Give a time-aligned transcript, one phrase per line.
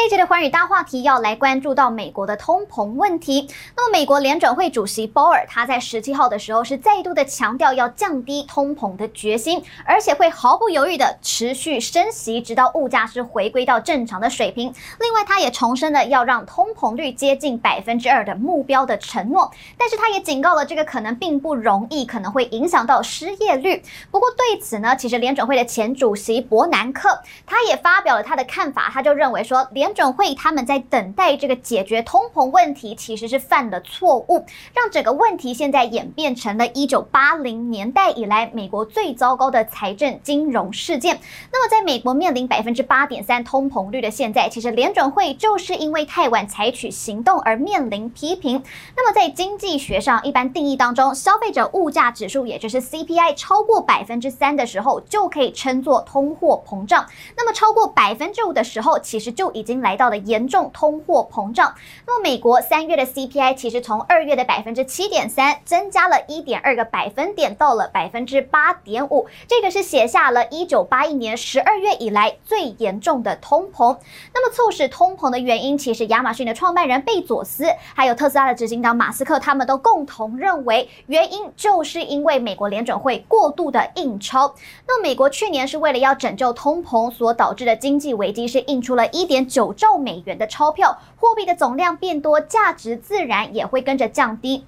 [0.00, 3.46] 这一节的寰宇大话题要来关注到美国的通膨问题。
[3.76, 14.72] 那么，美国联准会主席鲍尔他在十七号的时候是再度的强调要降低通膨的决心，而且会毫不犹豫的持续升息，直到物价是回归到正常的水平。
[15.00, 19.52] 另外，他也重申了要让通膨率接近百分之二的目标的承诺。
[19.76, 23.82] 但是，他也警告了这个可能并不容易，可能会影响到失业率。
[24.10, 29.68] 不过，对此呢，其实联准会的前主席伯南克他也发表了他的看法，他就认为说。
[29.72, 41.18] 联联准会他们在等待这个解决通膨问题，其实是犯了错误，让整个问题现在演变成了一九八零年代以来美国最糟糕的财政金融事件。
[41.50, 48.62] 那么，在美国面临百分之八点三通膨率的现在，其实联准会就是因为太晚采取行动而面临批评。
[48.96, 57.04] 那么，在经济学上一般定义当中，消费者物价指数也就是 CPI 超过百分之三的时候，就可以称作通货膨胀。
[57.36, 59.69] 那么，超过百分之五的时候，其实就已经。
[59.70, 61.72] 已经来到了严重通货膨胀。
[62.04, 69.28] 那么，美国三月的 CPI 其实从二月的百分之七点三增加了一点二个百分点，到了百分之八点五。
[69.46, 73.96] 这个是写下了一九八一年十二月以来最严重的通膨。
[74.34, 84.52] 那么，促使通膨的原因，其实亚马逊的创办人贝佐斯，还有特斯拉的执行长马斯克，他们都共同认为，原因就是因为美国联准会过度的印钞。
[84.88, 89.59] 那美国去年是为了要拯救通膨所导致的经济危机，是印出了一点九。
[89.60, 94.64] 九兆美元的钞票，货币的总量变多，价值自然也会跟着降低。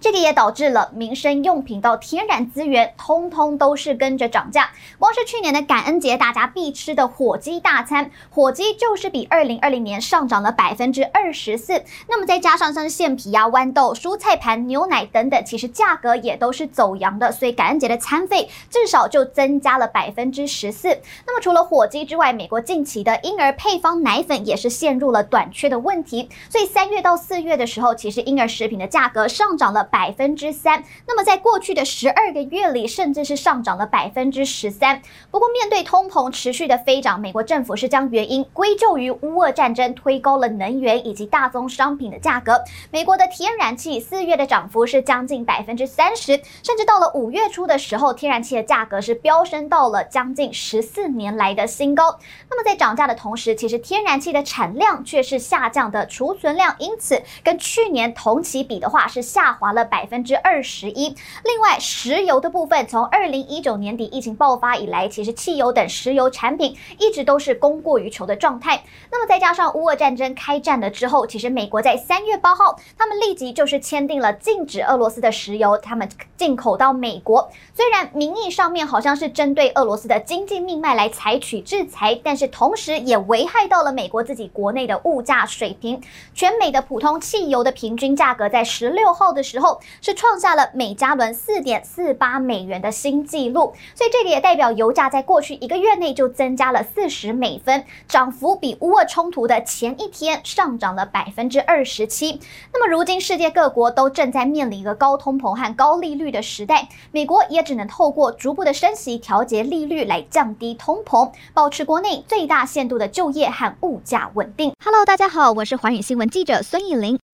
[0.00, 4.70] 这个也导致了民生用品到天然资源，通通都是跟着涨价。
[4.96, 11.82] 光是去年的感恩节，大家必吃的火鸡大餐，火鸡就是比二零二零年上涨了百分之二十四。
[12.08, 17.32] 那么再加上像是馅皮啊、豌豆、蔬菜盘、牛奶等等，其实价格也都是走扬的。
[17.32, 20.88] 所以感恩节的餐费至少就增加了百分之十四。
[21.26, 26.28] 那么除了火鸡之外，美国近期的婴儿配方奶粉也是陷入了短缺的问题。
[26.48, 29.87] 所以三月到四月的时候，其实婴儿食品的价格上涨了。
[29.90, 35.02] 百分之三，那么在过去的十二个月里，甚至是上涨了百分之十三。
[35.30, 42.62] 不过，面对通膨持续的飞涨，美国政府是将原因归咎于乌俄战争，推高了能源以及大宗商品的价格。
[42.90, 52.18] 美国的天然气四月的涨幅是将近百分之三十，甚至到了五月初的时候，天然气的价格是飙升到了将近十四年来的新高。
[52.50, 59.77] 那么在涨价的同时，其实天然气的产量却是下降的，储存量因此跟去年同期比的话是下滑了。
[59.78, 61.14] 了百分之二十一。
[61.44, 68.82] 另外，石油的部分，从二零一九年底疫情爆发以来，其实汽油等石油产品一直都是供过于求的状态。
[69.12, 77.48] 那么再加上乌俄战争开战了之后，其实美国在三月八号，他们立即就是签订了禁止俄罗斯的石油他们进口到美国。
[77.74, 86.02] 虽然名义上面好像是针对俄罗斯的经济命脉来采取制裁，但是同时也危害到了美国自己国内的物价水平。
[86.34, 89.67] 全美的普通汽油的平均价格在十六号的时候。
[90.00, 102.40] 是创下了每加仑四点四八美元的新纪录，所以这个也代表油价在过去一个月内就增加了四十美分，涨幅比乌俄冲突的前一天上涨了百分之二十七。
[102.72, 114.72] 那么如今世界各国都正在面临一个高通膨和高利率的时代，美国也只能透过逐步的升息调节利率来降低通膨，保持国内最大限度的就业和物价稳定。
[114.84, 117.18] Hello，大家好，我是寰宇新闻记者孙艺玲。